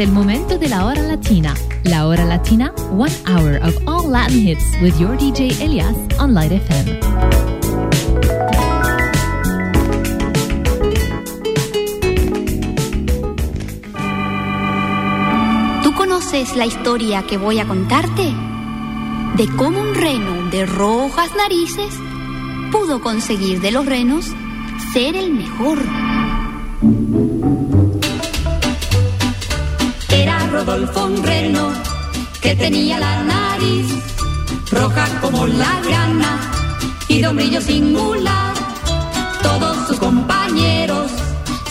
[0.00, 1.52] El momento de la hora latina.
[1.84, 6.52] La hora latina, one hour of all Latin hits with your DJ Elias on Light
[6.52, 7.00] FM.
[15.82, 18.32] ¿Tú conoces la historia que voy a contarte?
[19.36, 21.94] De cómo un reno de rojas narices
[22.72, 24.24] pudo conseguir de los renos
[24.94, 25.99] ser el mejor.
[31.10, 31.72] Un reno
[32.40, 33.86] que tenía la nariz
[34.70, 36.32] roja como la grana
[37.08, 38.54] y de un brillo singular.
[39.42, 41.10] Todos sus compañeros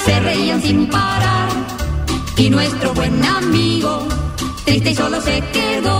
[0.06, 1.50] se reían sin parar
[2.38, 4.08] y nuestro buen amigo
[4.66, 6.00] triste y solo se quedó.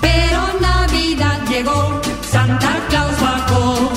[0.00, 3.92] Pero Navidad llegó, Santa Claus bajó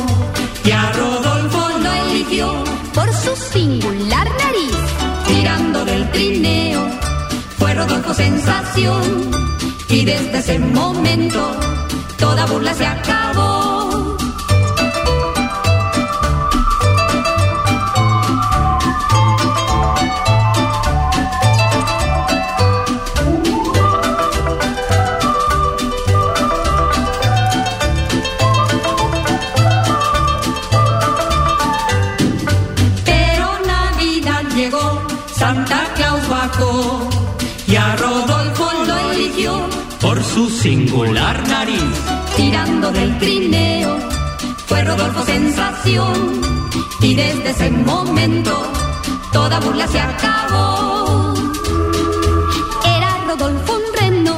[0.63, 4.77] y a Rodolfo lo eligió por su singular nariz.
[5.27, 6.74] Tirando del trineo
[8.15, 9.01] sensación
[9.89, 11.51] y desde ese momento
[12.17, 13.74] toda burla se acabó.
[40.05, 41.95] Por su singular nariz.
[42.37, 43.97] tirando del trineo.
[44.67, 46.41] Fue Rodolfo sensación
[47.01, 48.51] y desde ese momento
[49.33, 51.33] toda burla se acabó.
[52.95, 54.35] Era Rodolfo un reno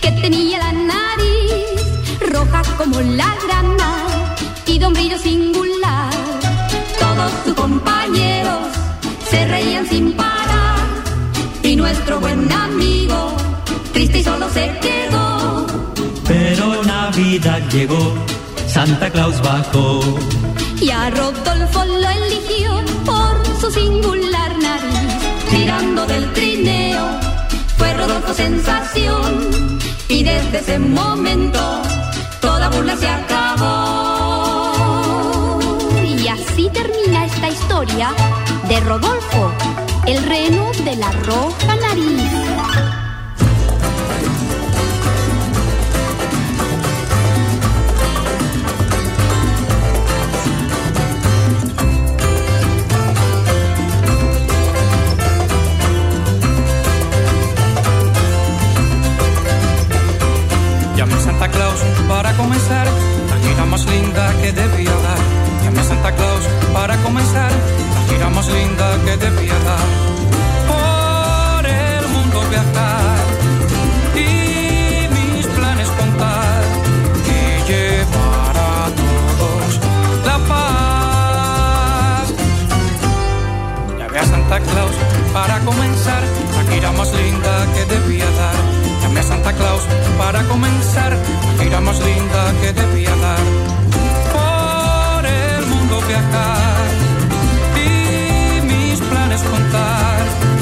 [0.00, 3.90] que tenía la nariz roja como la grana
[4.66, 6.14] y de un brillo singular.
[7.00, 8.68] Todos sus compañeros
[9.28, 10.86] se reían sin parar
[11.64, 13.43] y nuestro buen amigo
[13.94, 15.66] triste y solo se quedó.
[16.26, 18.14] Pero Navidad llegó,
[18.66, 20.00] Santa Claus bajó.
[20.80, 25.14] Y a Rodolfo lo eligió por su singular nariz.
[25.48, 27.06] Tirando del trineo,
[27.78, 29.78] fue Rodolfo sensación.
[30.08, 31.82] Y desde ese momento,
[32.40, 33.70] toda burla se acabó.
[36.04, 38.10] Y así termina esta historia
[38.68, 39.52] de Rodolfo,
[40.06, 42.33] el reno de la roja nariz.
[61.54, 62.86] Claus para comenzar
[63.30, 65.18] la gira más linda que debía dar.
[65.62, 69.86] Llamé a Santa Claus para comenzar la gira más linda que debía dar.
[70.70, 73.24] Por el mundo viajar
[74.16, 76.62] y mis planes contar
[77.34, 77.38] y
[77.70, 79.80] llevar a todos
[80.26, 82.26] la paz.
[83.98, 84.96] Llamé a Santa Claus
[85.34, 86.22] para comenzar
[86.56, 88.54] la gira más linda que debía dar.
[89.02, 89.82] Llamé a Santa Claus
[90.16, 93.44] para comenzar la gira más linda que debía dar.
[94.36, 96.86] Por el mundo viajar
[97.76, 100.53] y mis planes contar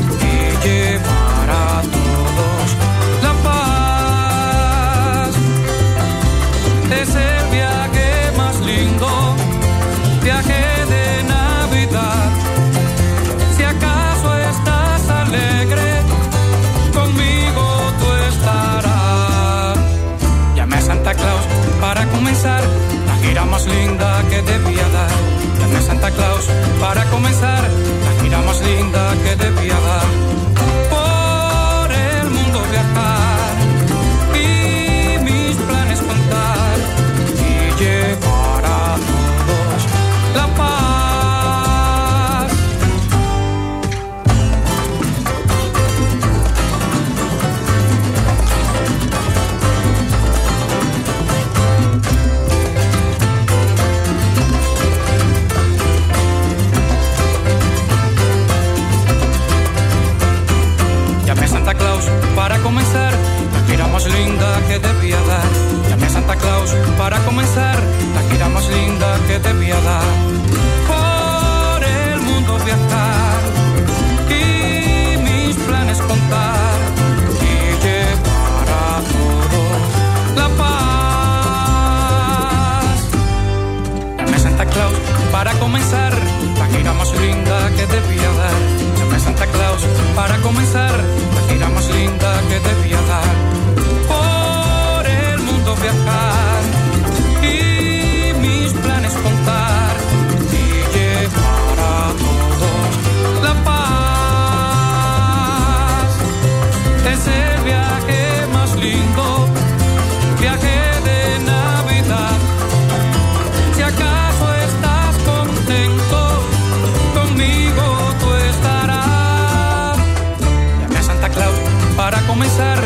[122.10, 122.78] comenzar,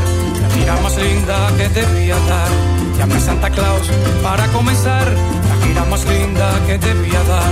[0.43, 2.51] la gira más linda que debía dar.
[2.99, 3.89] Llamé a Santa Claus
[4.23, 5.07] para comenzar,
[5.49, 7.51] la gira más linda que debía dar.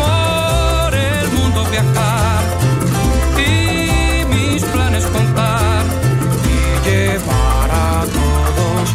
[0.00, 2.42] Por el mundo viajar
[3.36, 5.84] y mis planes contar
[6.48, 6.56] y
[6.88, 8.88] llevar a todos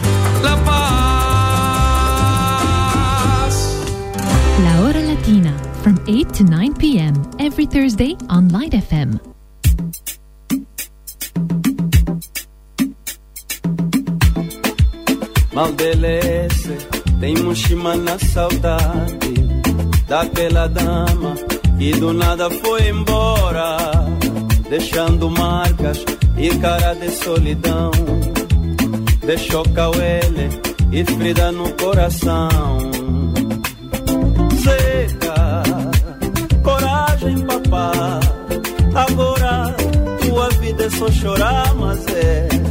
[0.44, 1.06] la paz.
[4.64, 5.54] La Hora Latina,
[5.84, 7.14] from 8 to 9 p.m.
[7.38, 9.35] every Thursday on Light FM.
[15.56, 16.78] Maldelece,
[17.22, 19.34] tem Mushima na saudade
[20.06, 21.34] daquela dama
[21.78, 23.78] que do nada foi embora,
[24.70, 26.04] deixando marcas
[26.38, 27.92] e cara de solidão.
[29.26, 30.50] Deixou Cauele
[30.92, 32.92] e Frida no coração.
[34.62, 35.64] Zeca,
[36.64, 38.20] coragem, papá.
[38.94, 39.74] Agora
[40.22, 42.65] tua vida é só chorar, mas é.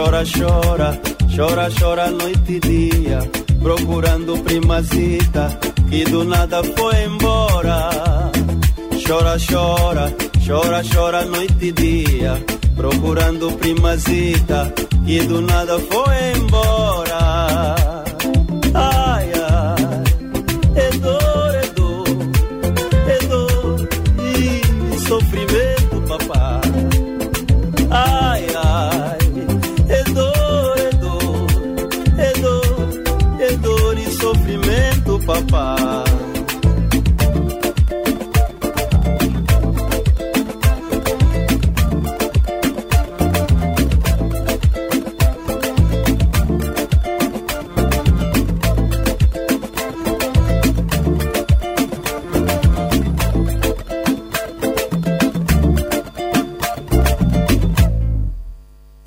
[0.00, 1.00] Chora, chora,
[1.36, 3.18] chora, chora noite e dia,
[3.60, 5.60] procurando primazita
[5.90, 8.32] que do nada foi embora.
[9.06, 10.10] Chora, chora,
[10.46, 12.42] chora, chora noite e dia,
[12.74, 14.72] procurando primazita
[15.04, 16.99] que do nada foi embora.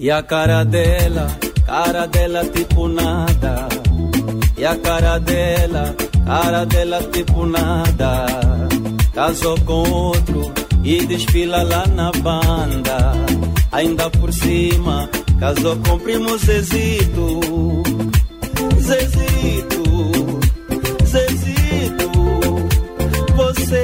[0.04, 1.28] E a cara dela,
[1.66, 3.70] cara dela tipo nada.
[4.58, 5.96] E a cara dela,
[6.26, 8.26] cara dela tipo nada.
[9.14, 10.52] Casou com outro
[10.84, 13.14] e desfila lá na banda.
[13.72, 15.10] Ainda por cima,
[15.40, 17.40] casou com primo Zezito.
[18.82, 19.84] Zezito,
[21.06, 22.12] Zezito.
[23.38, 23.84] Você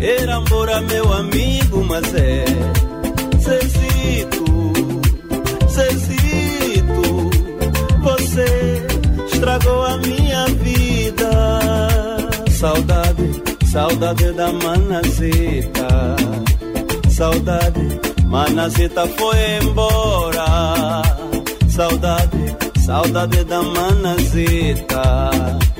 [0.00, 2.44] era embora meu amigo, mas é
[9.40, 11.30] estragou a minha vida.
[12.50, 13.42] Saudade,
[13.72, 15.88] saudade da manazita.
[17.08, 21.02] Saudade, manazita foi embora.
[21.68, 25.30] Saudade, saudade da manazita.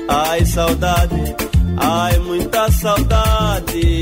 [0.07, 1.35] Ai, saudade,
[1.77, 4.00] ai, muita saudade.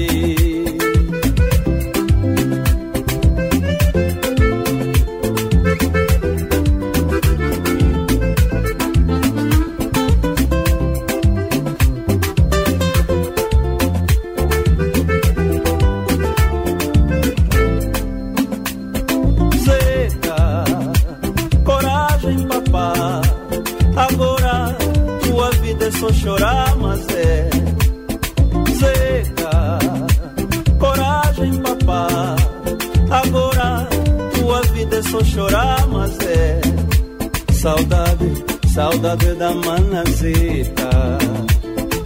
[38.99, 40.89] Saudade da manazita.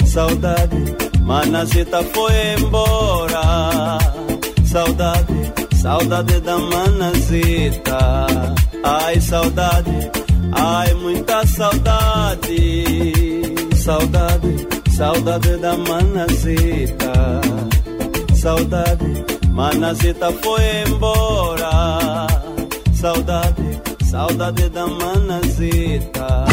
[0.05, 3.97] Saudade, manazita foi embora.
[4.63, 8.27] Saudade, saudade da manazita.
[8.83, 10.11] Ai, saudade,
[10.51, 12.83] ai, muita saudade.
[13.75, 17.41] Saudade, saudade da manazita.
[18.35, 22.27] Saudade, manazita foi embora.
[22.93, 23.81] Saudade,
[24.11, 26.52] saudade da manazita.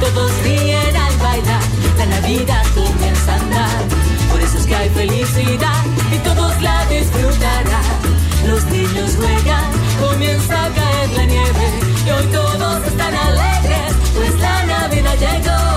[0.00, 1.62] Todos ríen al bailar,
[1.98, 3.84] la Navidad comienza a andar.
[4.30, 5.84] Por eso es que hay felicidad
[6.14, 8.00] y todos la disfrutarán.
[8.46, 11.66] Los niños juegan, comienza a caer la nieve
[12.06, 15.69] y hoy todos están alegres, pues la Navidad llegó.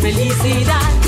[0.00, 0.99] felicidad.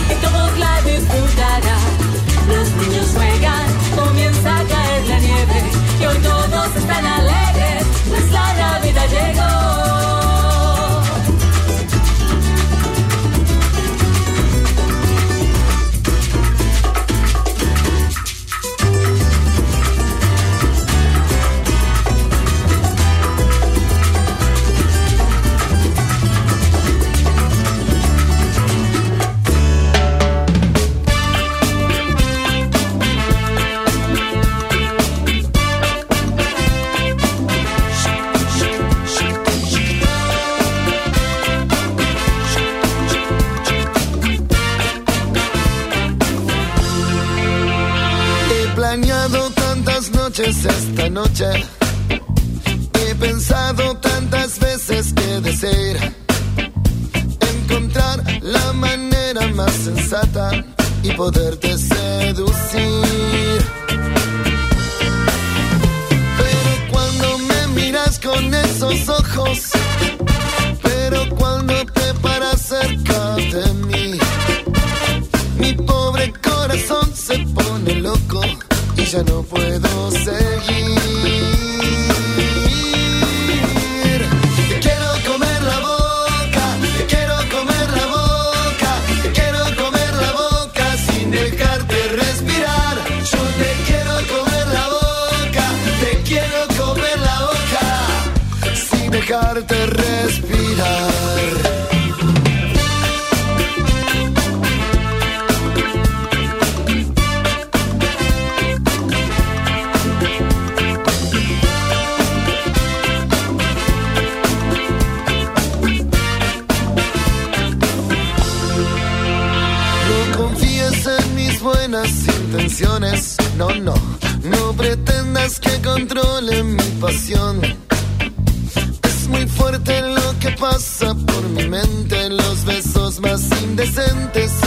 [130.72, 134.61] pasa por mi mente, los besos más indecentes.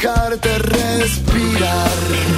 [0.00, 2.37] dejarte respirar.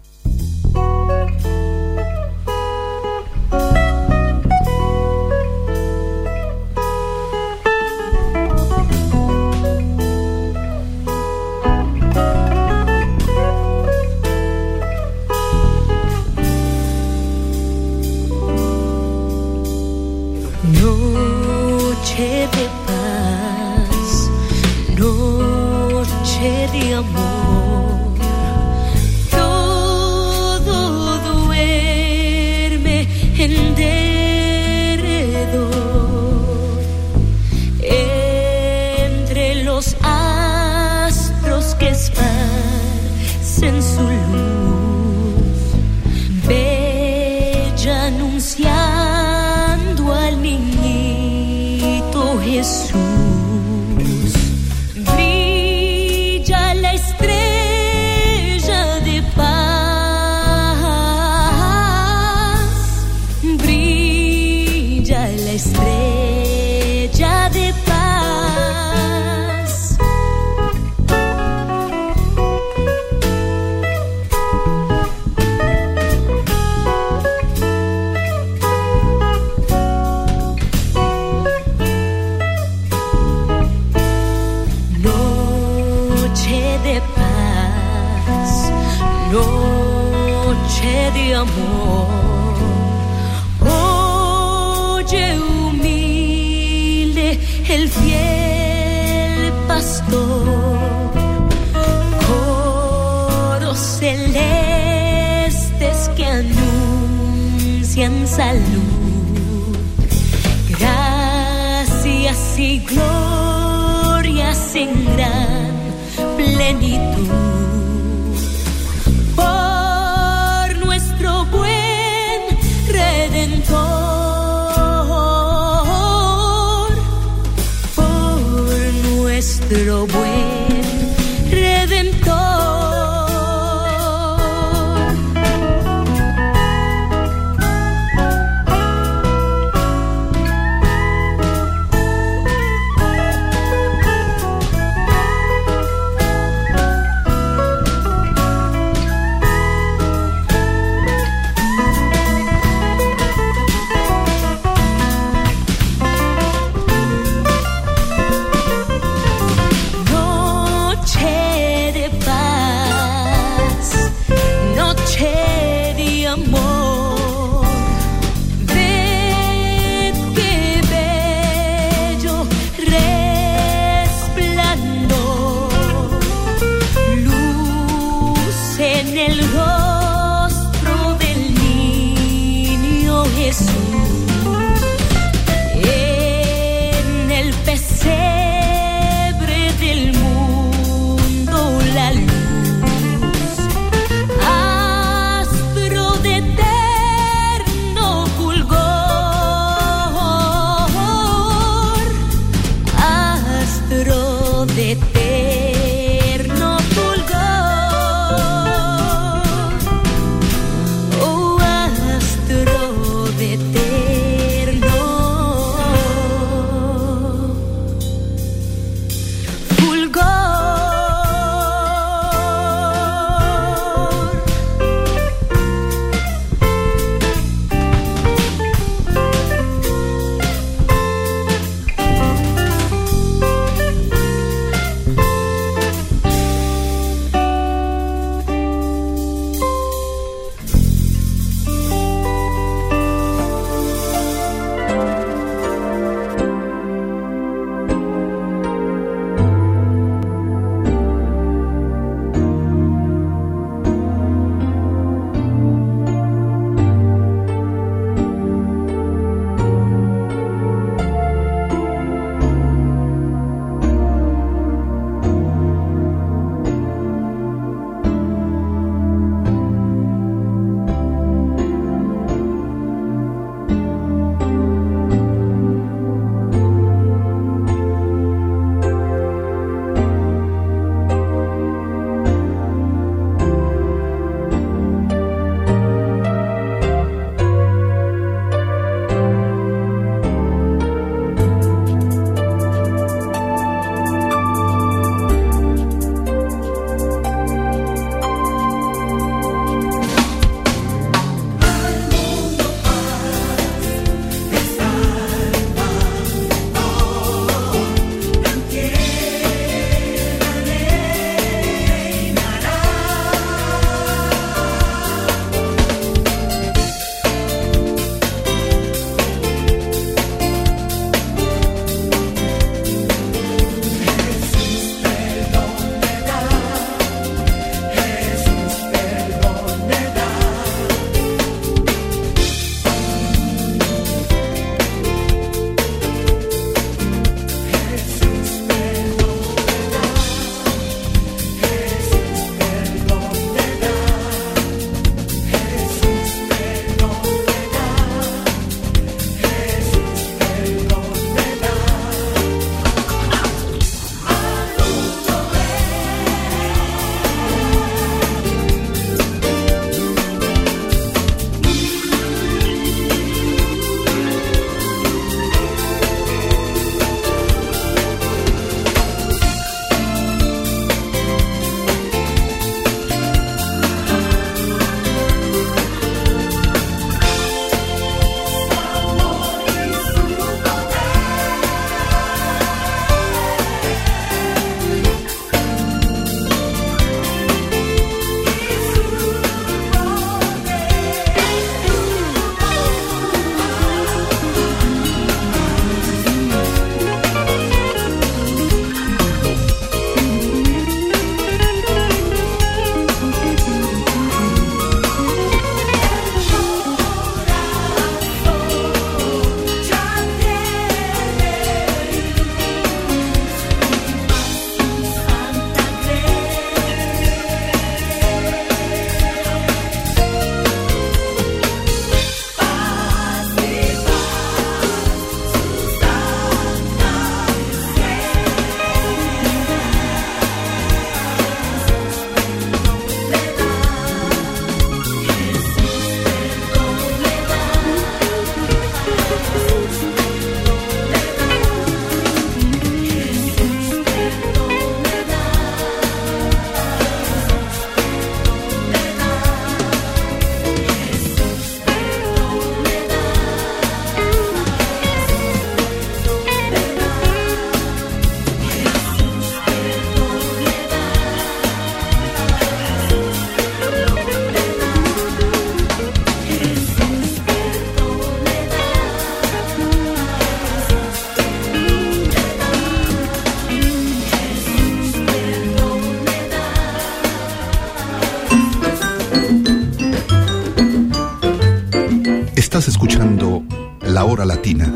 [483.01, 483.63] Escuchando
[484.01, 484.87] La Hora Latina,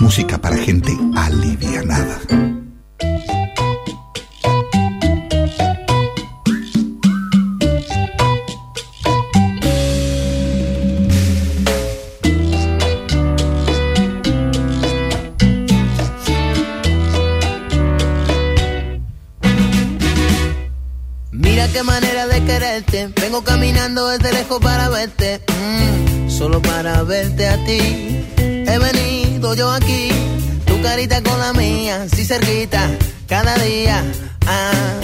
[0.00, 2.18] música para gente alivianada.
[21.30, 23.12] Mira qué manera de quererte.
[23.20, 25.43] Vengo caminando desde lejos para verte.
[26.44, 27.80] Solo para verte a ti.
[28.36, 30.10] He venido yo aquí.
[30.66, 32.06] Tu carita con la mía.
[32.14, 32.90] Sí cerquita.
[33.26, 34.04] Cada día.
[34.46, 35.00] Ah,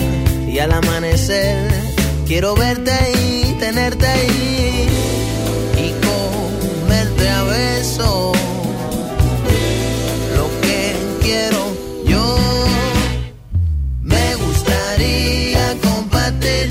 [0.46, 1.56] y al amanecer.
[2.26, 2.92] Quiero verte
[3.24, 4.86] y tenerte ahí.
[5.78, 8.36] Y comerte a besos.
[10.36, 11.62] Lo que quiero
[12.04, 12.36] yo.
[14.02, 16.68] Me gustaría compartir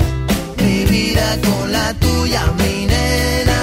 [0.58, 3.59] mi vida con la tuya, mi nena.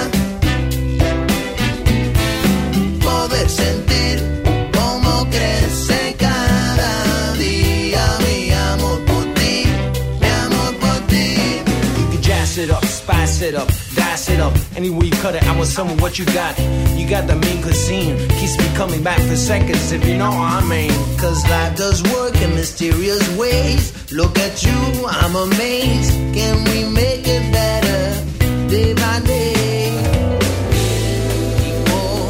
[13.48, 14.52] It up, dice it up.
[14.76, 16.58] Any way you cut it, I want some of what you got.
[16.98, 20.52] You got the mean cuisine, keeps me coming back for seconds if you know what
[20.60, 20.92] I mean.
[21.18, 24.12] Cause life does work in mysterious ways.
[24.12, 26.12] Look at you, I'm amazed.
[26.36, 29.48] Can we make it better day by day?
[31.60, 32.28] Y a.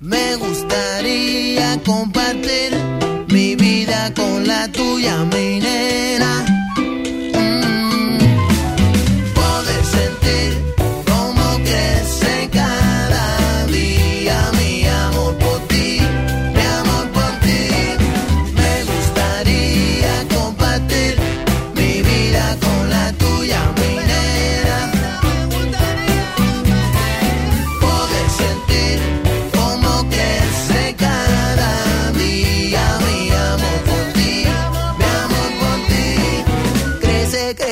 [0.00, 2.15] Me gustaría vida
[4.14, 6.05] con la tuya, nena.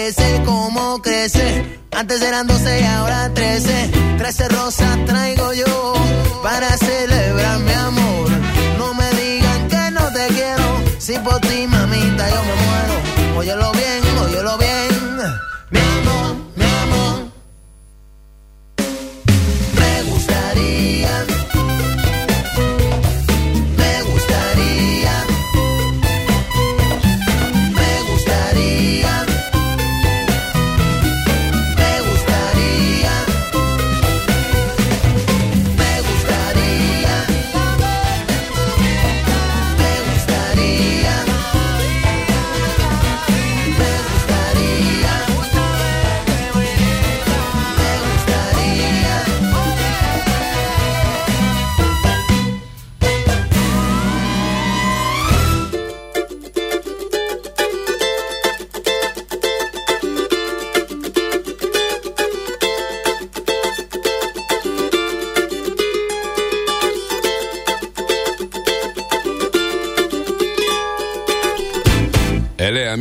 [0.04, 0.42] Crece,
[1.02, 1.80] crece.
[1.90, 3.90] Antes eran 12 y ahora 13.
[4.18, 5.94] 13 rosas traigo yo
[6.42, 8.28] para celebrar mi amor.
[8.76, 10.82] No me digan que no te quiero.
[10.98, 13.38] Si por ti, mamita, yo me muero.
[13.38, 14.94] Óyelo bien, óyelo bien.
[15.70, 15.80] Mi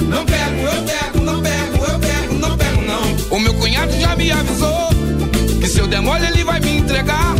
[0.00, 3.36] Não pego, eu pego, não pego, eu pego, não pego, não.
[3.36, 4.88] O meu cunhado já me avisou
[5.60, 7.34] que se eu der mole ele vai me entregar.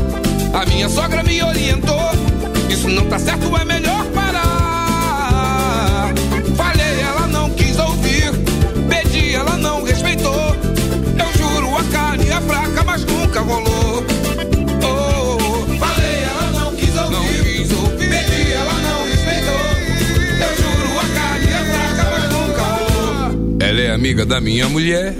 [0.52, 2.10] A minha sogra me orientou.
[2.68, 3.95] Isso não tá certo, é melhor
[23.96, 25.14] amiga da minha mulher.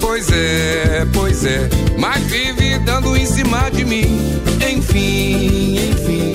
[0.00, 4.40] Pois é, pois é, mas vive dando em cima de mim.
[4.56, 6.34] Enfim, enfim.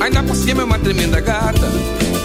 [0.00, 1.68] Ainda por cima é uma tremenda gata.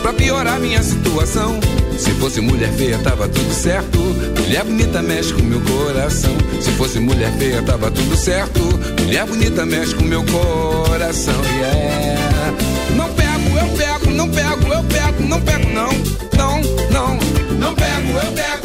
[0.03, 1.59] Pra piorar minha situação.
[1.97, 3.97] Se fosse mulher feia, tava tudo certo.
[4.39, 6.35] Mulher bonita mexe com meu coração.
[6.61, 8.61] Se fosse mulher feia, tava tudo certo.
[9.01, 11.41] Mulher bonita mexe com meu coração.
[11.57, 12.53] Yeah.
[12.95, 15.89] Não pego, eu pego, não pego, eu pego, não pego, não.
[16.37, 17.19] Não, não.
[17.57, 18.64] Não pego, eu pego,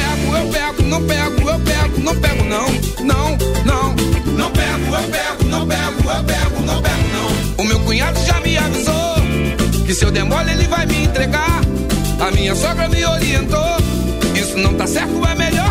[0.91, 2.67] não pego, eu pego, não pego, não.
[3.05, 3.95] Não, não.
[4.37, 7.63] Não pego, eu pego, não pego, eu pego, não pego, não.
[7.63, 9.15] O meu cunhado já me avisou
[9.85, 11.61] que se eu der mole ele vai me entregar.
[12.19, 13.77] A minha sogra me orientou.
[14.35, 15.70] Isso não tá certo, é melhor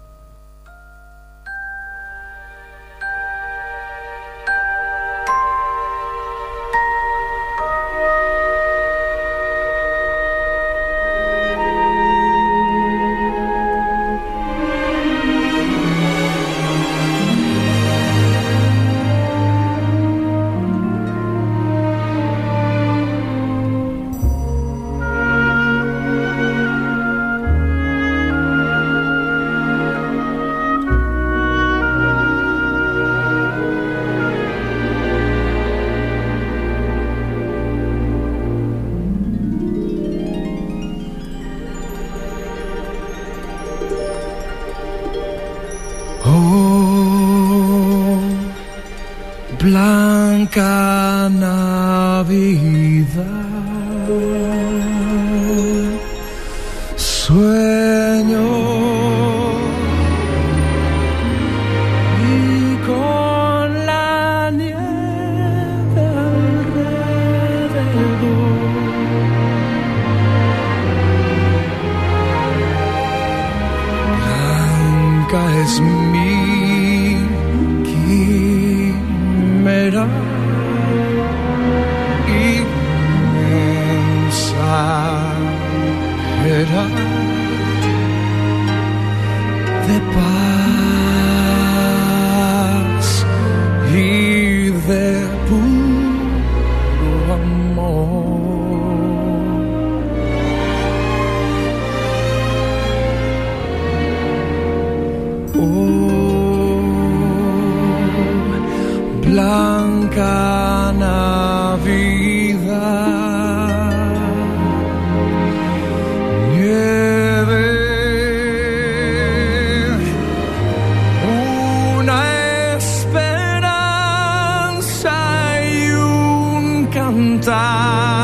[127.61, 128.20] fire.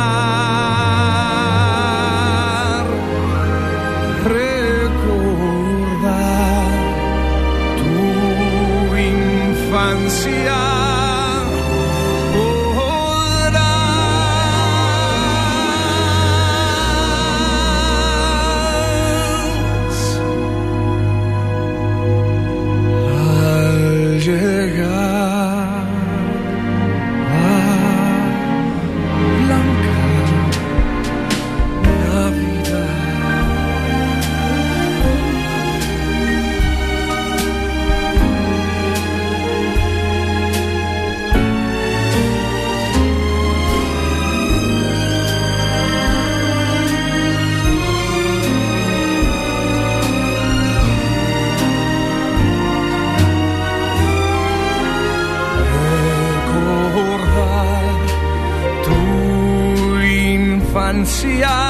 [61.18, 61.67] See ya.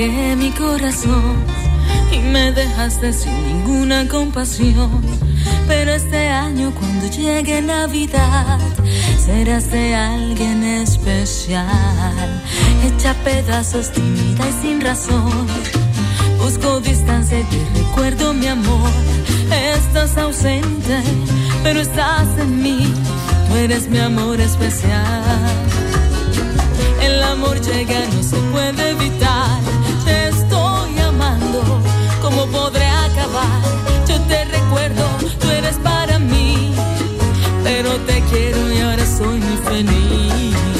[0.00, 1.44] Entregué mi corazón
[2.10, 5.02] y me dejaste sin ninguna compasión.
[5.68, 8.58] Pero este año cuando llegue Navidad
[9.22, 12.42] serás de alguien especial.
[12.82, 15.46] Hecha pedazos, tímida y sin razón.
[16.38, 18.90] Busco distancia y te recuerdo mi amor.
[19.76, 21.02] Estás ausente,
[21.62, 22.90] pero estás en mí.
[23.48, 25.24] Tú eres mi amor especial.
[27.02, 29.69] El amor llega, no se puede evitar.
[30.10, 31.62] Te estoy amando,
[32.20, 33.60] ¿cómo podré acabar?
[34.08, 35.04] Yo te recuerdo,
[35.40, 36.74] tú eres para mí.
[37.62, 40.79] Pero te quiero y ahora soy muy feliz.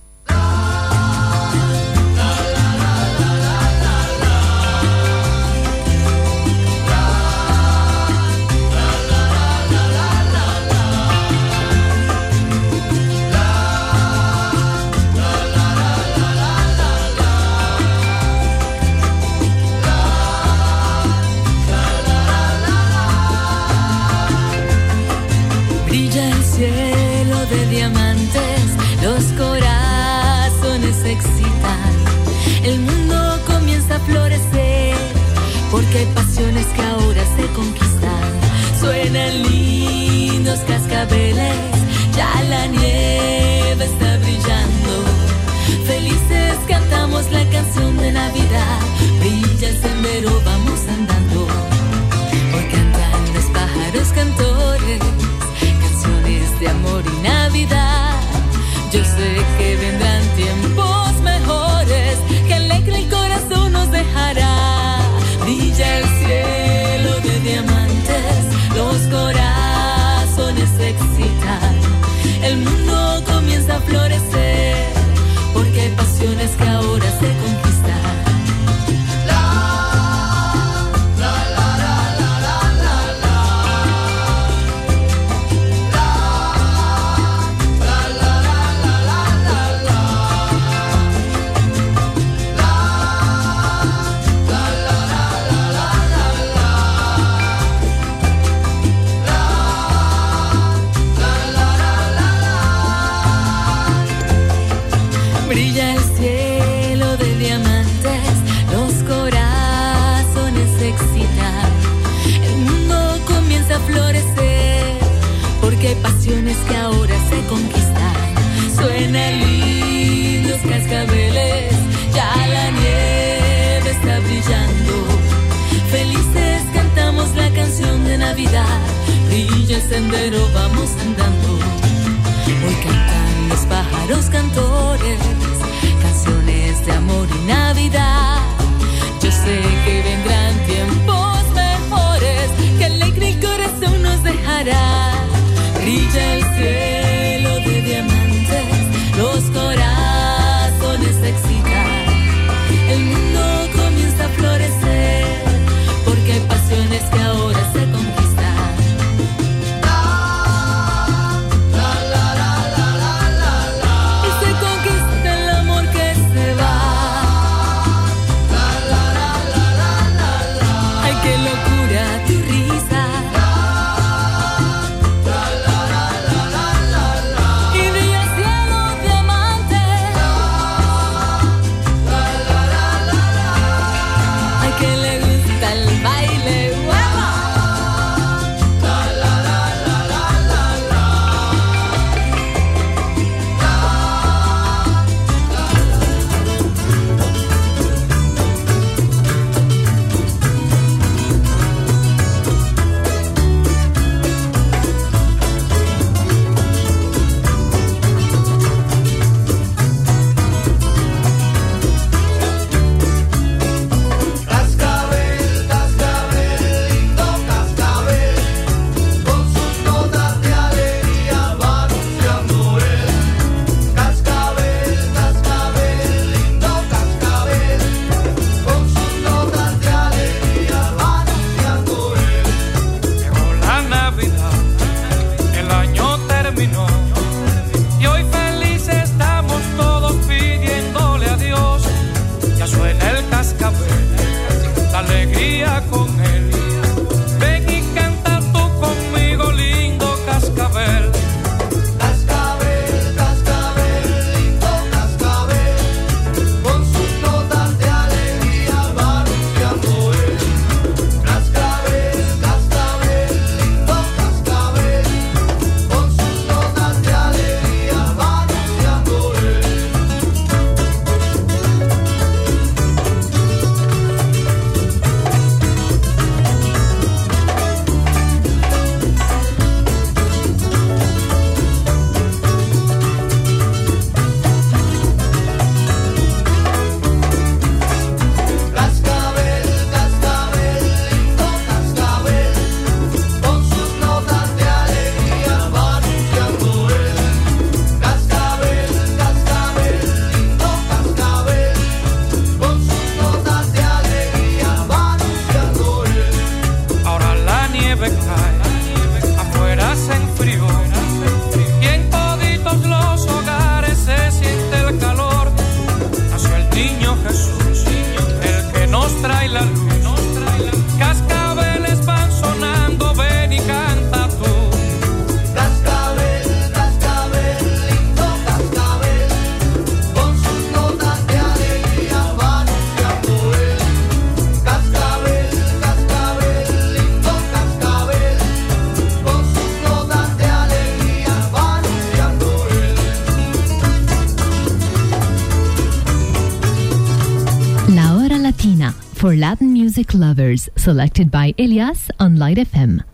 [350.31, 353.10] others selected by Elias on Light FM.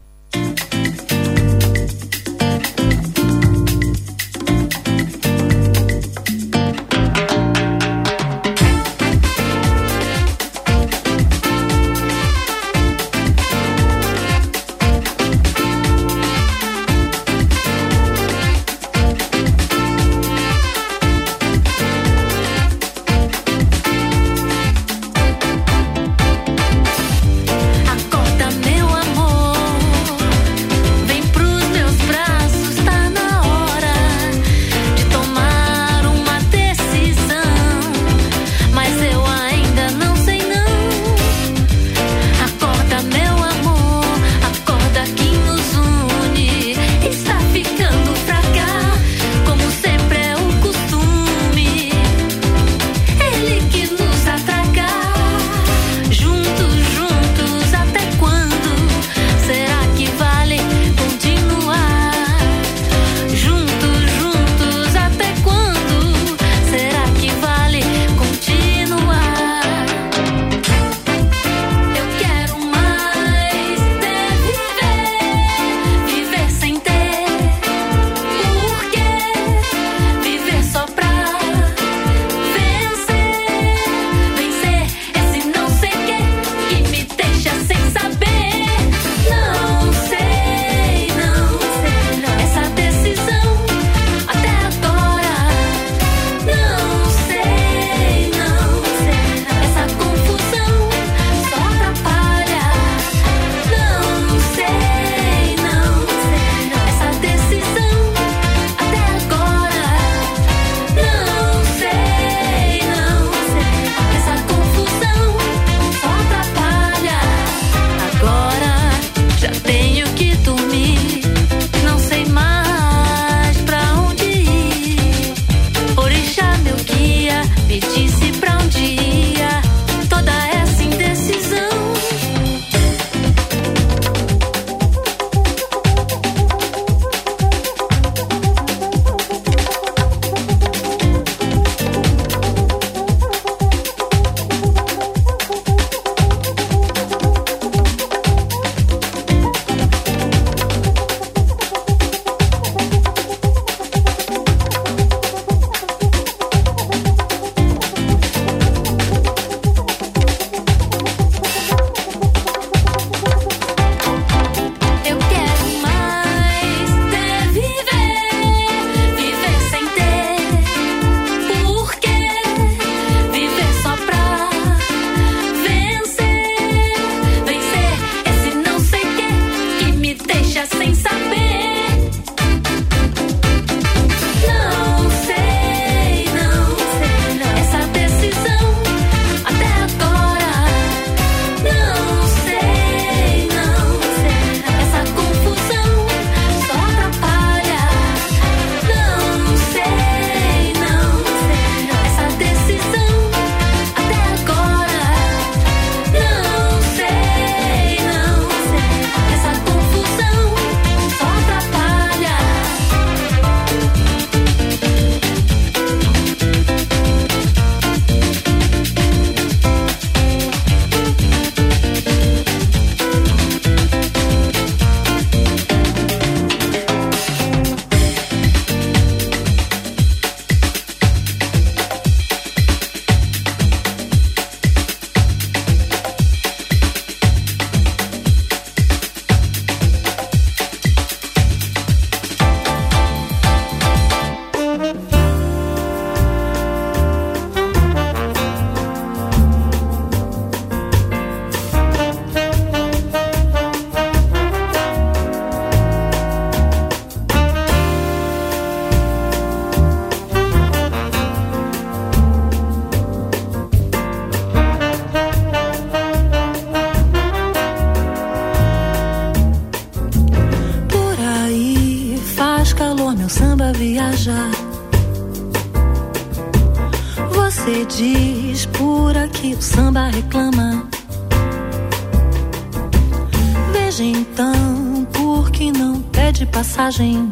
[283.97, 287.29] viaje então, porque não pede passagem?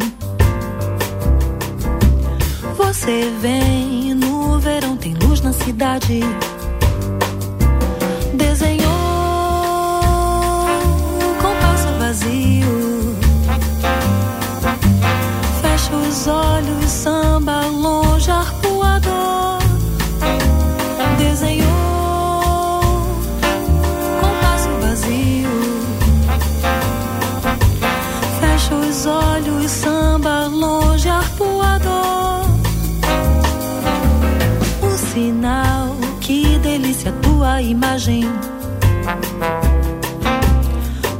[2.77, 6.21] Você vem no verão, tem luz na cidade.
[8.33, 8.91] Desenhou
[11.23, 13.15] um compasso vazio.
[15.61, 18.64] Fecha os olhos, samba longe, arpão.
[37.61, 38.23] imagem.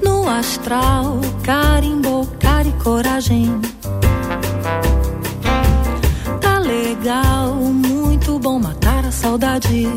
[0.01, 3.61] No astral, carimbo, cara e coragem.
[6.41, 9.87] Tá legal, muito bom matar a saudade.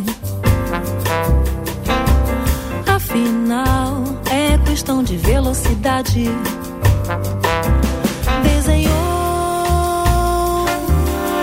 [2.87, 6.29] Afinal, é questão de velocidade.
[8.43, 8.93] Desenhou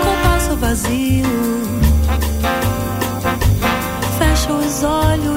[0.04, 1.15] com passo vazio.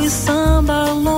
[0.08, 1.17] samba.